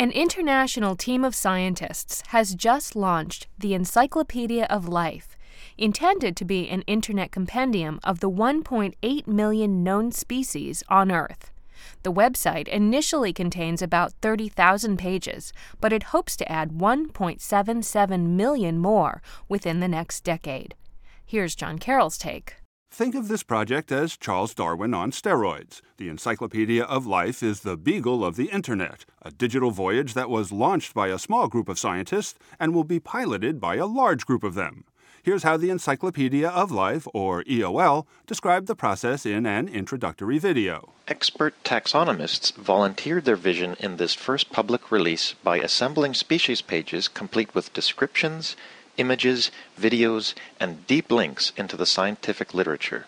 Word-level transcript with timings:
An 0.00 0.12
international 0.12 0.94
team 0.94 1.24
of 1.24 1.34
scientists 1.34 2.22
has 2.28 2.54
just 2.54 2.94
launched 2.94 3.48
the 3.58 3.74
Encyclopedia 3.74 4.64
of 4.66 4.86
Life, 4.86 5.36
intended 5.76 6.36
to 6.36 6.44
be 6.44 6.68
an 6.68 6.82
internet 6.82 7.32
compendium 7.32 7.98
of 8.04 8.20
the 8.20 8.30
1.8 8.30 9.26
million 9.26 9.82
known 9.82 10.12
species 10.12 10.84
on 10.88 11.10
Earth. 11.10 11.50
The 12.04 12.12
website 12.12 12.68
initially 12.68 13.32
contains 13.32 13.82
about 13.82 14.12
30,000 14.22 14.98
pages, 14.98 15.52
but 15.80 15.92
it 15.92 16.14
hopes 16.14 16.36
to 16.36 16.48
add 16.50 16.78
1.77 16.78 18.22
million 18.28 18.78
more 18.78 19.20
within 19.48 19.80
the 19.80 19.88
next 19.88 20.22
decade. 20.22 20.76
Here's 21.26 21.56
John 21.56 21.80
Carroll's 21.80 22.18
take. 22.18 22.57
Think 22.90 23.14
of 23.14 23.28
this 23.28 23.42
project 23.42 23.92
as 23.92 24.16
Charles 24.16 24.54
Darwin 24.54 24.92
on 24.94 25.12
steroids. 25.12 25.82
The 25.98 26.08
Encyclopedia 26.08 26.82
of 26.82 27.06
Life 27.06 27.42
is 27.42 27.60
the 27.60 27.76
Beagle 27.76 28.24
of 28.24 28.34
the 28.36 28.46
Internet, 28.46 29.04
a 29.22 29.30
digital 29.30 29.70
voyage 29.70 30.14
that 30.14 30.30
was 30.30 30.50
launched 30.50 30.94
by 30.94 31.08
a 31.08 31.18
small 31.18 31.48
group 31.48 31.68
of 31.68 31.78
scientists 31.78 32.38
and 32.58 32.74
will 32.74 32.84
be 32.84 32.98
piloted 32.98 33.60
by 33.60 33.76
a 33.76 33.86
large 33.86 34.26
group 34.26 34.42
of 34.42 34.54
them. 34.54 34.84
Here's 35.22 35.42
how 35.42 35.56
the 35.56 35.70
Encyclopedia 35.70 36.48
of 36.48 36.70
Life, 36.70 37.06
or 37.12 37.44
EOL, 37.44 38.06
described 38.26 38.66
the 38.66 38.74
process 38.74 39.26
in 39.26 39.46
an 39.46 39.68
introductory 39.68 40.38
video. 40.38 40.94
Expert 41.06 41.54
taxonomists 41.64 42.54
volunteered 42.56 43.26
their 43.26 43.36
vision 43.36 43.76
in 43.78 43.98
this 43.98 44.14
first 44.14 44.50
public 44.50 44.90
release 44.90 45.34
by 45.44 45.58
assembling 45.58 46.14
species 46.14 46.62
pages 46.62 47.08
complete 47.08 47.54
with 47.54 47.72
descriptions, 47.74 48.56
images, 48.98 49.50
videos, 49.80 50.34
and 50.60 50.86
deep 50.86 51.10
links 51.10 51.52
into 51.56 51.76
the 51.76 51.86
scientific 51.86 52.52
literature. 52.52 53.06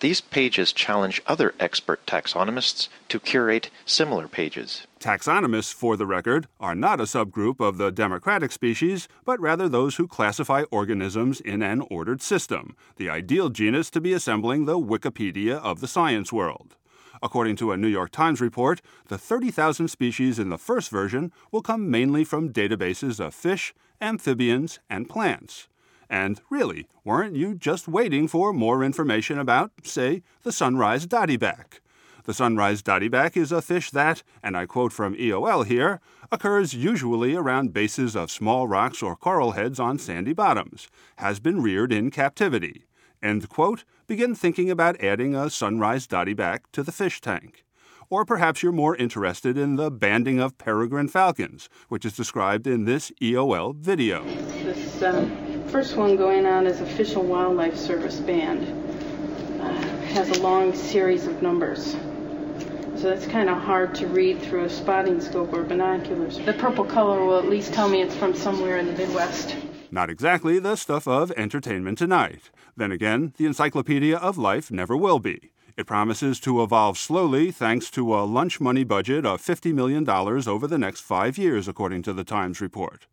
These 0.00 0.20
pages 0.20 0.72
challenge 0.72 1.22
other 1.26 1.54
expert 1.58 2.04
taxonomists 2.06 2.88
to 3.08 3.18
curate 3.18 3.70
similar 3.86 4.28
pages. 4.28 4.86
Taxonomists, 5.00 5.72
for 5.72 5.96
the 5.96 6.04
record, 6.04 6.48
are 6.60 6.74
not 6.74 7.00
a 7.00 7.04
subgroup 7.04 7.60
of 7.60 7.78
the 7.78 7.90
democratic 7.90 8.52
species, 8.52 9.08
but 9.24 9.40
rather 9.40 9.68
those 9.68 9.96
who 9.96 10.06
classify 10.06 10.64
organisms 10.70 11.40
in 11.40 11.62
an 11.62 11.80
ordered 11.88 12.20
system, 12.20 12.76
the 12.96 13.08
ideal 13.08 13.48
genus 13.48 13.88
to 13.90 14.00
be 14.00 14.12
assembling 14.12 14.66
the 14.66 14.78
Wikipedia 14.78 15.58
of 15.60 15.80
the 15.80 15.88
science 15.88 16.30
world. 16.30 16.76
According 17.22 17.56
to 17.56 17.72
a 17.72 17.76
New 17.76 17.88
York 17.88 18.10
Times 18.10 18.40
report, 18.40 18.80
the 19.08 19.18
30,000 19.18 19.88
species 19.88 20.38
in 20.38 20.48
the 20.48 20.58
first 20.58 20.90
version 20.90 21.32
will 21.50 21.62
come 21.62 21.90
mainly 21.90 22.24
from 22.24 22.52
databases 22.52 23.18
of 23.18 23.34
fish, 23.34 23.74
amphibians, 24.00 24.78
and 24.90 25.08
plants. 25.08 25.68
And 26.08 26.40
really, 26.50 26.86
weren't 27.04 27.34
you 27.34 27.54
just 27.54 27.88
waiting 27.88 28.28
for 28.28 28.52
more 28.52 28.84
information 28.84 29.38
about, 29.38 29.72
say, 29.82 30.22
the 30.42 30.52
sunrise 30.52 31.06
dottyback? 31.06 31.80
The 32.24 32.34
sunrise 32.34 32.82
dottyback 32.82 33.36
is 33.36 33.52
a 33.52 33.62
fish 33.62 33.90
that, 33.92 34.22
and 34.42 34.56
I 34.56 34.66
quote 34.66 34.92
from 34.92 35.16
EOL 35.16 35.64
here, 35.64 36.00
occurs 36.32 36.74
usually 36.74 37.36
around 37.36 37.72
bases 37.72 38.16
of 38.16 38.32
small 38.32 38.66
rocks 38.66 39.00
or 39.00 39.14
coral 39.14 39.52
heads 39.52 39.78
on 39.78 39.98
sandy 39.98 40.32
bottoms, 40.32 40.88
has 41.16 41.38
been 41.38 41.62
reared 41.62 41.92
in 41.92 42.10
captivity. 42.10 42.84
End 43.26 43.48
quote. 43.48 43.82
Begin 44.06 44.36
thinking 44.36 44.70
about 44.70 45.02
adding 45.02 45.34
a 45.34 45.50
sunrise 45.50 46.06
dottyback 46.06 46.60
to 46.70 46.84
the 46.84 46.92
fish 46.92 47.20
tank. 47.20 47.64
Or 48.08 48.24
perhaps 48.24 48.62
you're 48.62 48.70
more 48.70 48.94
interested 48.94 49.58
in 49.58 49.74
the 49.74 49.90
banding 49.90 50.38
of 50.38 50.58
peregrine 50.58 51.08
falcons, 51.08 51.68
which 51.88 52.04
is 52.04 52.14
described 52.14 52.68
in 52.68 52.84
this 52.84 53.10
EOL 53.20 53.74
video. 53.74 54.22
This 54.62 55.02
uh, 55.02 55.28
first 55.72 55.96
one 55.96 56.14
going 56.14 56.46
on 56.46 56.68
is 56.68 56.80
Official 56.80 57.24
Wildlife 57.24 57.76
Service 57.76 58.20
band. 58.20 58.62
Uh, 59.60 59.72
has 60.14 60.30
a 60.38 60.40
long 60.40 60.72
series 60.72 61.26
of 61.26 61.42
numbers. 61.42 61.96
So 62.94 63.10
that's 63.10 63.26
kind 63.26 63.50
of 63.50 63.58
hard 63.58 63.92
to 63.96 64.06
read 64.06 64.40
through 64.40 64.66
a 64.66 64.70
spotting 64.70 65.20
scope 65.20 65.52
or 65.52 65.64
binoculars. 65.64 66.38
The 66.38 66.52
purple 66.52 66.84
color 66.84 67.24
will 67.24 67.38
at 67.40 67.46
least 67.46 67.74
tell 67.74 67.88
me 67.88 68.02
it's 68.02 68.14
from 68.14 68.36
somewhere 68.36 68.78
in 68.78 68.86
the 68.86 68.92
Midwest. 68.92 69.56
Not 69.90 70.10
exactly 70.10 70.58
the 70.58 70.76
stuff 70.76 71.06
of 71.06 71.30
entertainment 71.32 71.98
tonight. 71.98 72.50
Then 72.76 72.90
again, 72.90 73.32
the 73.36 73.46
Encyclopedia 73.46 74.16
of 74.16 74.36
Life 74.36 74.70
never 74.70 74.96
will 74.96 75.20
be. 75.20 75.52
It 75.76 75.86
promises 75.86 76.40
to 76.40 76.62
evolve 76.62 76.98
slowly 76.98 77.50
thanks 77.50 77.90
to 77.92 78.14
a 78.14 78.24
lunch 78.24 78.60
money 78.60 78.82
budget 78.82 79.24
of 79.24 79.40
$50 79.40 79.72
million 79.72 80.08
over 80.08 80.66
the 80.66 80.78
next 80.78 81.00
five 81.00 81.38
years, 81.38 81.68
according 81.68 82.02
to 82.02 82.12
the 82.12 82.24
Times 82.24 82.60
report. 82.60 83.06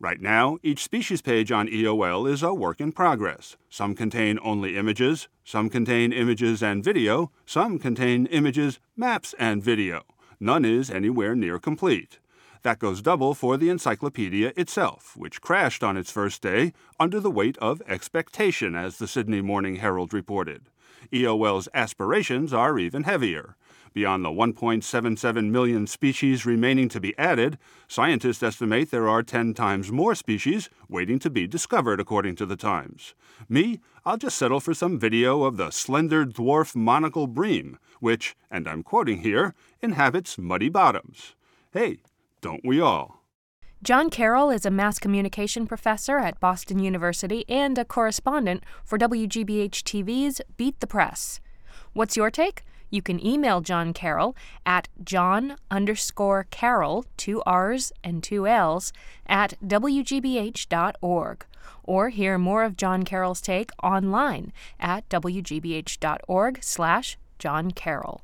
Right 0.00 0.20
now, 0.20 0.58
each 0.62 0.84
species 0.84 1.22
page 1.22 1.50
on 1.50 1.66
EOL 1.68 2.30
is 2.30 2.42
a 2.42 2.52
work 2.52 2.80
in 2.80 2.92
progress. 2.92 3.56
Some 3.70 3.94
contain 3.94 4.38
only 4.42 4.76
images, 4.76 5.28
some 5.44 5.70
contain 5.70 6.12
images 6.12 6.62
and 6.62 6.84
video, 6.84 7.32
some 7.46 7.78
contain 7.78 8.26
images, 8.26 8.80
maps, 8.96 9.34
and 9.38 9.62
video. 9.62 10.02
None 10.38 10.64
is 10.64 10.90
anywhere 10.90 11.34
near 11.34 11.58
complete. 11.58 12.18
That 12.68 12.80
goes 12.80 13.00
double 13.00 13.32
for 13.32 13.56
the 13.56 13.70
encyclopedia 13.70 14.52
itself, 14.54 15.16
which 15.16 15.40
crashed 15.40 15.82
on 15.82 15.96
its 15.96 16.10
first 16.10 16.42
day 16.42 16.74
under 17.00 17.18
the 17.18 17.30
weight 17.30 17.56
of 17.62 17.80
expectation, 17.88 18.74
as 18.74 18.98
the 18.98 19.08
Sydney 19.08 19.40
Morning 19.40 19.76
Herald 19.76 20.12
reported. 20.12 20.68
EOL's 21.10 21.70
aspirations 21.72 22.52
are 22.52 22.78
even 22.78 23.04
heavier. 23.04 23.56
Beyond 23.94 24.22
the 24.22 24.28
1.77 24.28 25.48
million 25.48 25.86
species 25.86 26.44
remaining 26.44 26.90
to 26.90 27.00
be 27.00 27.16
added, 27.16 27.56
scientists 27.88 28.42
estimate 28.42 28.90
there 28.90 29.08
are 29.08 29.22
10 29.22 29.54
times 29.54 29.90
more 29.90 30.14
species 30.14 30.68
waiting 30.90 31.18
to 31.20 31.30
be 31.30 31.46
discovered, 31.46 32.00
according 32.00 32.36
to 32.36 32.44
the 32.44 32.54
Times. 32.54 33.14
Me, 33.48 33.80
I'll 34.04 34.18
just 34.18 34.36
settle 34.36 34.60
for 34.60 34.74
some 34.74 34.98
video 34.98 35.44
of 35.44 35.56
the 35.56 35.70
slender 35.70 36.26
dwarf 36.26 36.76
monocle 36.76 37.28
bream, 37.28 37.78
which, 38.00 38.36
and 38.50 38.68
I'm 38.68 38.82
quoting 38.82 39.22
here, 39.22 39.54
inhabits 39.80 40.36
muddy 40.36 40.68
bottoms. 40.68 41.34
Hey, 41.72 42.00
don't 42.40 42.64
we 42.64 42.80
all? 42.80 43.24
John 43.82 44.10
Carroll 44.10 44.50
is 44.50 44.66
a 44.66 44.70
mass 44.70 44.98
communication 44.98 45.66
professor 45.66 46.18
at 46.18 46.40
Boston 46.40 46.80
University 46.80 47.44
and 47.48 47.78
a 47.78 47.84
correspondent 47.84 48.64
for 48.84 48.98
WGBH 48.98 49.84
TV's 49.84 50.40
Beat 50.56 50.80
the 50.80 50.86
Press. 50.88 51.40
What's 51.92 52.16
your 52.16 52.30
take? 52.30 52.64
You 52.90 53.02
can 53.02 53.24
email 53.24 53.60
John 53.60 53.92
Carroll 53.92 54.34
at 54.64 54.88
john 55.04 55.56
underscore 55.70 56.46
carroll, 56.50 57.04
two 57.16 57.42
R's 57.42 57.92
and 58.02 58.22
two 58.22 58.46
L's, 58.46 58.92
at 59.26 59.54
wgbh.org, 59.64 61.46
or 61.84 62.08
hear 62.08 62.38
more 62.38 62.64
of 62.64 62.76
John 62.76 63.04
Carroll's 63.04 63.40
take 63.40 63.70
online 63.82 64.52
at 64.80 65.08
wgbh.org 65.08 66.58
slash 66.62 67.18
John 67.38 67.70
Carroll. 67.70 68.22